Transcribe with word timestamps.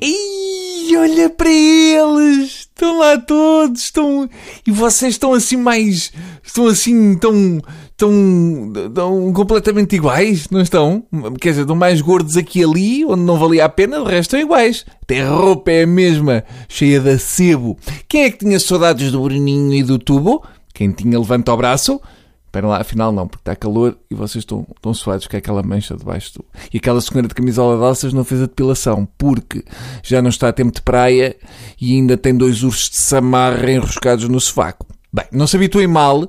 Ei, 0.00 0.96
olha 0.96 1.28
para 1.28 1.50
eles! 1.50 2.68
Estão 2.80 2.98
lá 2.98 3.18
todos, 3.18 3.82
estão. 3.82 4.28
E 4.66 4.70
vocês 4.70 5.12
estão 5.12 5.34
assim 5.34 5.58
mais. 5.58 6.10
Estão 6.42 6.66
assim 6.66 7.18
tão. 7.18 7.60
Tão, 7.98 8.72
tão 8.94 9.30
completamente 9.34 9.94
iguais, 9.94 10.48
não 10.48 10.62
estão? 10.62 11.04
Quer 11.38 11.50
dizer, 11.50 11.60
estão 11.62 11.76
mais 11.76 12.00
gordos 12.00 12.34
aqui 12.38 12.60
e 12.60 12.64
ali, 12.64 13.04
onde 13.04 13.20
não 13.20 13.38
valia 13.38 13.66
a 13.66 13.68
pena, 13.68 13.98
de 13.98 14.04
resto 14.04 14.34
estão 14.34 14.40
iguais. 14.40 14.86
Até 15.02 15.20
a 15.20 15.28
roupa 15.28 15.70
é 15.70 15.82
a 15.82 15.86
mesma, 15.86 16.42
cheia 16.66 16.98
de 16.98 17.18
sebo. 17.18 17.76
Quem 18.08 18.22
é 18.22 18.30
que 18.30 18.38
tinha 18.38 18.58
saudades 18.58 19.12
do 19.12 19.20
Bruninho 19.20 19.74
e 19.74 19.82
do 19.82 19.98
Tubo? 19.98 20.42
Quem 20.72 20.92
tinha 20.92 21.18
levanta 21.18 21.52
o 21.52 21.56
braço? 21.58 22.00
Espera 22.50 22.66
lá, 22.66 22.80
afinal 22.80 23.12
não, 23.12 23.28
porque 23.28 23.42
está 23.42 23.54
calor 23.54 23.96
e 24.10 24.14
vocês 24.14 24.42
estão, 24.42 24.66
estão 24.74 24.92
suados 24.92 25.28
com 25.28 25.36
aquela 25.36 25.62
mancha 25.62 25.96
debaixo 25.96 26.34
do... 26.34 26.44
E 26.74 26.78
aquela 26.78 27.00
senhora 27.00 27.28
de 27.28 27.34
camisola 27.34 27.78
de 27.78 27.84
alças 27.84 28.12
não 28.12 28.24
fez 28.24 28.42
a 28.42 28.46
depilação, 28.46 29.06
porque 29.16 29.64
já 30.02 30.20
não 30.20 30.30
está 30.30 30.48
a 30.48 30.52
tempo 30.52 30.72
de 30.72 30.82
praia 30.82 31.36
e 31.80 31.94
ainda 31.94 32.16
tem 32.16 32.36
dois 32.36 32.64
ursos 32.64 32.90
de 32.90 32.96
samarra 32.96 33.70
enroscados 33.70 34.28
no 34.28 34.40
sovaco. 34.40 34.84
Bem, 35.12 35.26
não 35.30 35.46
se 35.46 35.54
habituem 35.54 35.86
mal, 35.86 36.28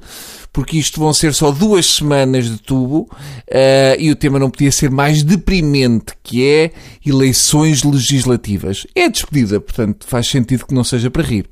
porque 0.54 0.78
isto 0.78 1.00
vão 1.00 1.14
ser 1.14 1.34
só 1.34 1.52
duas 1.52 1.86
semanas 1.86 2.46
de 2.46 2.58
tubo 2.58 3.10
uh, 3.10 3.98
e 3.98 4.12
o 4.12 4.16
tema 4.16 4.38
não 4.38 4.50
podia 4.50 4.72
ser 4.72 4.92
mais 4.92 5.24
deprimente, 5.24 6.14
que 6.22 6.46
é 6.46 6.72
eleições 7.06 7.84
legislativas. 7.84 8.86
É 8.94 9.08
despedida, 9.08 9.62
portanto 9.62 10.06
faz 10.08 10.28
sentido 10.28 10.66
que 10.66 10.74
não 10.74 10.84
seja 10.84 11.10
para 11.10 11.24
rir. 11.24 11.46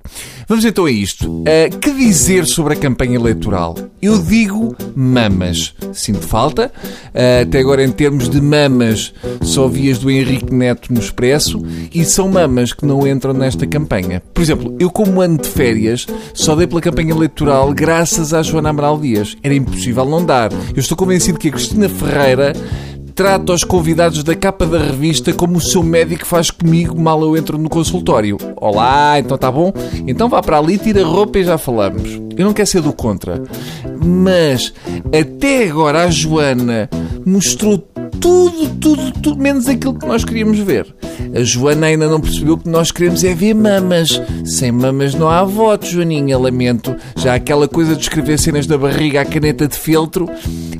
Vamos 0.47 0.65
então 0.65 0.85
a 0.85 0.91
isto. 0.91 1.29
Uh, 1.29 1.77
que 1.79 1.91
dizer 1.91 2.45
sobre 2.45 2.73
a 2.73 2.77
campanha 2.77 3.15
eleitoral? 3.15 3.75
Eu 4.01 4.21
digo 4.21 4.75
mamas. 4.95 5.73
Sinto 5.93 6.27
falta. 6.27 6.71
Uh, 7.13 7.43
até 7.43 7.59
agora, 7.59 7.83
em 7.83 7.91
termos 7.91 8.29
de 8.29 8.41
mamas, 8.41 9.13
só 9.41 9.67
vi 9.67 9.89
as 9.89 9.97
do 9.97 10.11
Henrique 10.11 10.53
Neto 10.53 10.93
no 10.93 10.99
Expresso 10.99 11.63
e 11.93 12.03
são 12.03 12.27
mamas 12.27 12.73
que 12.73 12.85
não 12.85 13.07
entram 13.07 13.33
nesta 13.33 13.65
campanha. 13.65 14.21
Por 14.33 14.41
exemplo, 14.41 14.75
eu, 14.79 14.89
como 14.89 15.21
ano 15.21 15.37
de 15.37 15.47
férias, 15.47 16.05
só 16.33 16.55
dei 16.55 16.67
pela 16.67 16.81
campanha 16.81 17.11
eleitoral 17.11 17.73
graças 17.73 18.33
à 18.33 18.41
Joana 18.41 18.69
Amaral 18.69 18.88
Dias. 18.97 19.35
Era 19.43 19.53
impossível 19.53 20.05
não 20.05 20.25
dar. 20.25 20.51
Eu 20.51 20.79
estou 20.79 20.97
convencido 20.97 21.37
que 21.37 21.49
a 21.49 21.51
Cristina 21.51 21.89
Ferreira 21.89 22.53
trata 23.19 23.51
os 23.51 23.65
convidados 23.65 24.23
da 24.23 24.33
capa 24.33 24.65
da 24.65 24.77
revista 24.79 25.33
como 25.33 25.57
o 25.57 25.61
seu 25.61 25.83
médico 25.83 26.25
faz 26.25 26.49
comigo 26.49 26.97
mal 26.97 27.21
eu 27.21 27.35
entro 27.35 27.57
no 27.57 27.67
consultório. 27.67 28.37
Olá, 28.55 29.19
então 29.19 29.37
tá 29.37 29.51
bom? 29.51 29.73
Então 30.07 30.29
vá 30.29 30.41
para 30.41 30.57
ali, 30.57 30.77
tira 30.77 31.01
a 31.01 31.05
roupa 31.05 31.37
e 31.37 31.43
já 31.43 31.57
falamos. 31.57 32.17
Eu 32.37 32.45
não 32.45 32.53
quero 32.53 32.69
ser 32.69 32.81
do 32.81 32.93
contra. 32.93 33.43
Mas 34.01 34.73
até 35.07 35.67
agora 35.67 36.05
a 36.05 36.09
Joana 36.09 36.89
mostrou 37.25 37.85
tudo, 38.19 38.69
tudo, 38.79 39.11
tudo, 39.11 39.41
menos 39.41 39.67
aquilo 39.67 39.93
que 39.93 40.05
nós 40.05 40.23
queríamos 40.23 40.59
ver. 40.59 40.93
A 41.33 41.43
Joana 41.43 41.87
ainda 41.87 42.07
não 42.07 42.19
percebeu 42.19 42.57
que 42.57 42.69
nós 42.69 42.91
queremos 42.91 43.23
é 43.23 43.33
ver 43.33 43.53
mamas. 43.53 44.21
Sem 44.45 44.71
mamas 44.71 45.13
não 45.13 45.29
há 45.29 45.43
voto, 45.43 45.85
Joaninha, 45.85 46.37
lamento. 46.37 46.95
Já 47.15 47.35
aquela 47.35 47.67
coisa 47.67 47.95
de 47.95 48.01
escrever 48.01 48.37
cenas 48.37 48.65
da 48.65 48.77
barriga 48.77 49.21
à 49.21 49.25
caneta 49.25 49.67
de 49.67 49.75
feltro, 49.75 50.29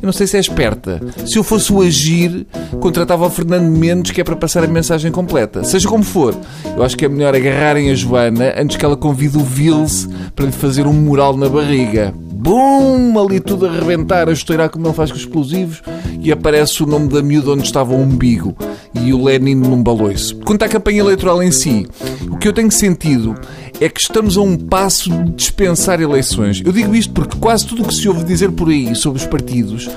eu 0.01 0.05
não 0.05 0.13
sei 0.13 0.27
se 0.27 0.37
é 0.37 0.39
esperta. 0.39 1.01
Se 1.25 1.37
eu 1.37 1.43
fosse 1.43 1.71
o 1.71 1.81
agir, 1.81 2.47
contratava 2.79 3.25
o 3.25 3.29
Fernando 3.29 3.69
Mendes, 3.69 4.11
que 4.11 4.21
é 4.21 4.23
para 4.23 4.35
passar 4.35 4.63
a 4.63 4.67
mensagem 4.67 5.11
completa. 5.11 5.63
Seja 5.63 5.87
como 5.87 6.03
for, 6.03 6.35
eu 6.75 6.83
acho 6.83 6.97
que 6.97 7.05
é 7.05 7.09
melhor 7.09 7.35
agarrarem 7.35 7.89
a 7.89 7.95
Joana 7.95 8.53
antes 8.57 8.77
que 8.77 8.85
ela 8.85 8.97
convide 8.97 9.37
o 9.37 9.43
Vils 9.43 10.07
para 10.35 10.45
lhe 10.45 10.51
fazer 10.51 10.87
um 10.87 10.93
mural 10.93 11.35
na 11.35 11.49
barriga. 11.49 12.13
Bum! 12.41 13.19
Ali 13.19 13.41
tudo 13.41 13.65
a 13.65 13.69
arrebentar, 13.69 14.29
a 14.29 14.31
estourar 14.31 14.69
como 14.69 14.87
ele 14.87 14.93
faz 14.93 15.11
com 15.11 15.17
os 15.17 15.23
explosivos 15.23 15.81
e 16.21 16.31
aparece 16.31 16.81
o 16.81 16.85
nome 16.85 17.09
da 17.09 17.21
miúda 17.21 17.51
onde 17.51 17.63
estava 17.63 17.93
o 17.93 17.99
umbigo 17.99 18.55
e 18.93 19.13
o 19.13 19.25
Lenin 19.25 19.55
num 19.55 19.83
baloiço. 19.83 20.37
Quanto 20.37 20.63
à 20.63 20.69
campanha 20.69 21.01
eleitoral 21.01 21.43
em 21.43 21.51
si, 21.51 21.85
o 22.31 22.37
que 22.37 22.47
eu 22.47 22.53
tenho 22.53 22.71
sentido 22.71 23.35
é 23.81 23.89
que 23.89 23.99
estamos 23.99 24.37
a 24.37 24.41
um 24.41 24.55
passo 24.55 25.09
de 25.09 25.31
dispensar 25.33 25.99
eleições. 25.99 26.61
Eu 26.63 26.71
digo 26.71 26.95
isto 26.95 27.11
porque 27.11 27.37
quase 27.37 27.67
tudo 27.67 27.83
o 27.83 27.85
que 27.85 27.93
se 27.93 28.07
ouve 28.07 28.23
dizer 28.23 28.51
por 28.53 28.69
aí 28.69 28.95
sobre 28.95 29.19
os 29.19 29.27
partidos 29.27 29.89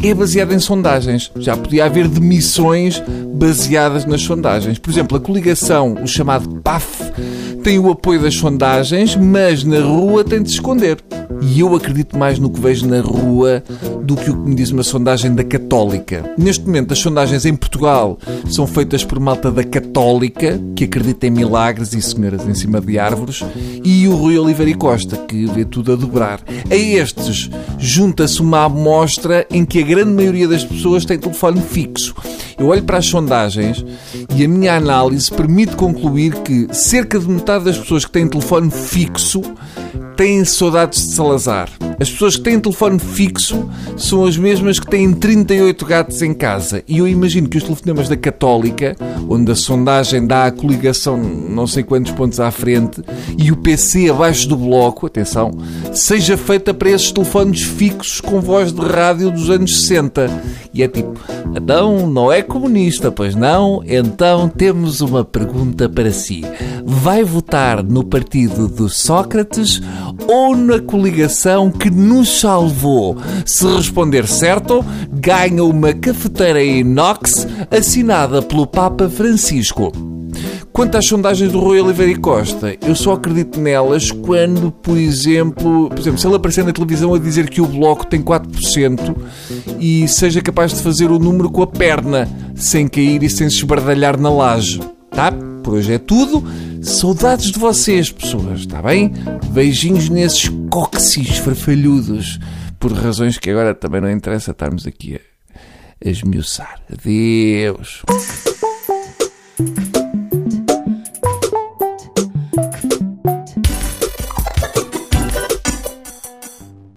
é 0.00 0.14
baseado 0.14 0.52
em 0.52 0.60
sondagens. 0.60 1.32
Já 1.36 1.56
podia 1.56 1.86
haver 1.86 2.06
demissões 2.06 3.02
baseadas 3.34 4.04
nas 4.04 4.22
sondagens. 4.22 4.78
Por 4.78 4.90
exemplo, 4.90 5.16
a 5.16 5.20
coligação, 5.20 5.96
o 6.00 6.06
chamado 6.06 6.48
PAF, 6.62 6.86
tem 7.64 7.76
o 7.76 7.90
apoio 7.90 8.22
das 8.22 8.34
sondagens, 8.34 9.16
mas 9.16 9.64
na 9.64 9.80
rua 9.80 10.22
tem 10.22 10.40
de 10.40 10.48
se 10.48 10.54
esconder. 10.54 10.98
E 11.40 11.60
eu 11.60 11.74
acredito 11.74 12.16
mais 12.16 12.38
no 12.38 12.50
que 12.50 12.60
vejo 12.60 12.86
na 12.86 13.00
rua 13.00 13.62
do 14.08 14.16
que 14.16 14.30
o 14.30 14.42
que 14.42 14.48
me 14.48 14.54
diz 14.54 14.70
uma 14.70 14.82
sondagem 14.82 15.34
da 15.34 15.44
Católica. 15.44 16.32
Neste 16.38 16.64
momento, 16.64 16.92
as 16.92 16.98
sondagens 16.98 17.44
em 17.44 17.54
Portugal 17.54 18.18
são 18.50 18.66
feitas 18.66 19.04
por 19.04 19.20
malta 19.20 19.50
da 19.50 19.62
Católica, 19.62 20.58
que 20.74 20.84
acredita 20.84 21.26
em 21.26 21.30
milagres 21.30 21.92
e 21.92 22.00
senhoras 22.00 22.48
em 22.48 22.54
cima 22.54 22.80
de 22.80 22.98
árvores, 22.98 23.44
e 23.84 24.08
o 24.08 24.16
Rui 24.16 24.38
Oliveira 24.38 24.70
e 24.70 24.74
Costa, 24.74 25.14
que 25.28 25.44
vê 25.44 25.62
tudo 25.62 25.92
a 25.92 25.96
dobrar. 25.96 26.40
A 26.70 26.74
estes 26.74 27.50
junta-se 27.78 28.40
uma 28.40 28.64
amostra 28.64 29.46
em 29.50 29.62
que 29.66 29.78
a 29.78 29.86
grande 29.86 30.14
maioria 30.14 30.48
das 30.48 30.64
pessoas 30.64 31.04
tem 31.04 31.18
telefone 31.18 31.60
fixo. 31.60 32.14
Eu 32.58 32.68
olho 32.68 32.84
para 32.84 32.96
as 32.96 33.06
sondagens 33.06 33.84
e 34.34 34.42
a 34.42 34.48
minha 34.48 34.74
análise 34.74 35.30
permite 35.30 35.76
concluir 35.76 36.34
que 36.36 36.66
cerca 36.72 37.18
de 37.18 37.28
metade 37.28 37.66
das 37.66 37.76
pessoas 37.76 38.06
que 38.06 38.10
têm 38.10 38.26
telefone 38.26 38.70
fixo 38.70 39.42
têm 40.16 40.46
saudades 40.46 41.08
de 41.08 41.12
Salazar. 41.14 41.68
As 42.00 42.10
pessoas 42.10 42.36
que 42.36 42.42
têm 42.42 42.60
telefone 42.60 42.98
fixo 42.98 43.68
são 43.96 44.24
as 44.24 44.36
mesmas 44.36 44.78
que 44.78 44.86
têm 44.86 45.12
38 45.12 45.84
gatos 45.84 46.22
em 46.22 46.32
casa. 46.32 46.82
E 46.86 46.98
eu 46.98 47.08
imagino 47.08 47.48
que 47.48 47.58
os 47.58 47.64
telefonemas 47.64 48.08
da 48.08 48.16
Católica, 48.16 48.96
onde 49.28 49.50
a 49.50 49.56
sondagem 49.56 50.26
dá 50.26 50.46
a 50.46 50.50
coligação 50.52 51.18
não 51.18 51.66
sei 51.66 51.82
quantos 51.82 52.12
pontos 52.12 52.38
à 52.38 52.50
frente, 52.50 53.02
e 53.36 53.50
o 53.50 53.56
PC 53.56 54.10
abaixo 54.10 54.48
do 54.48 54.56
bloco, 54.56 55.06
atenção, 55.06 55.50
seja 55.92 56.36
feita 56.36 56.72
para 56.72 56.90
esses 56.90 57.10
telefones 57.10 57.62
fixos 57.62 58.20
com 58.20 58.40
voz 58.40 58.72
de 58.72 58.80
rádio 58.80 59.30
dos 59.30 59.50
anos 59.50 59.80
60. 59.80 60.30
E 60.72 60.82
é 60.82 60.88
tipo, 60.88 61.18
então 61.56 62.06
não 62.06 62.30
é 62.30 62.42
comunista, 62.42 63.10
pois 63.10 63.34
não? 63.34 63.82
Então 63.84 64.48
temos 64.48 65.00
uma 65.00 65.24
pergunta 65.24 65.88
para 65.88 66.12
si. 66.12 66.44
Vai 66.84 67.24
votar 67.24 67.82
no 67.82 68.04
partido 68.04 68.68
do 68.68 68.88
Sócrates 68.88 69.80
ou 70.28 70.56
na 70.56 70.78
coligação 70.78 71.70
que 71.70 71.87
nos 71.90 72.40
salvou? 72.40 73.16
Se 73.44 73.66
responder 73.66 74.26
certo, 74.26 74.84
ganha 75.12 75.64
uma 75.64 75.92
cafeteira 75.92 76.62
inox 76.62 77.46
assinada 77.70 78.42
pelo 78.42 78.66
Papa 78.66 79.08
Francisco. 79.08 79.92
Quanto 80.72 80.96
às 80.96 81.06
sondagens 81.06 81.50
do 81.50 81.58
Rui 81.58 81.80
Oliveira 81.80 82.12
e 82.12 82.16
Costa, 82.16 82.76
eu 82.86 82.94
só 82.94 83.14
acredito 83.14 83.60
nelas 83.60 84.12
quando, 84.12 84.70
por 84.70 84.96
exemplo, 84.96 85.88
por 85.88 85.98
exemplo, 85.98 86.18
se 86.20 86.26
ele 86.26 86.36
aparecer 86.36 86.64
na 86.64 86.72
televisão 86.72 87.14
a 87.14 87.18
dizer 87.18 87.50
que 87.50 87.60
o 87.60 87.66
Bloco 87.66 88.06
tem 88.06 88.22
4% 88.22 89.16
e 89.80 90.06
seja 90.06 90.40
capaz 90.40 90.72
de 90.72 90.82
fazer 90.82 91.10
o 91.10 91.18
número 91.18 91.50
com 91.50 91.62
a 91.62 91.66
perna, 91.66 92.28
sem 92.54 92.86
cair 92.86 93.22
e 93.22 93.30
sem 93.30 93.50
se 93.50 93.56
esbardalhar 93.56 94.20
na 94.20 94.30
laje. 94.30 94.80
Tá? 95.10 95.32
Por 95.68 95.74
hoje 95.74 95.92
é 95.92 95.98
tudo. 95.98 96.42
Saudades 96.80 97.52
de 97.52 97.58
vocês, 97.58 98.10
pessoas, 98.10 98.60
está 98.60 98.80
bem? 98.80 99.12
Beijinhos 99.50 100.08
nesses 100.08 100.50
cóccix 100.70 101.36
farfalhudos, 101.36 102.40
por 102.80 102.90
razões 102.90 103.36
que 103.36 103.50
agora 103.50 103.74
também 103.74 104.00
não 104.00 104.10
interessa 104.10 104.52
estarmos 104.52 104.86
aqui 104.86 105.16
a, 105.16 106.08
esmiuçar. 106.08 106.80
Adeus. 106.90 108.02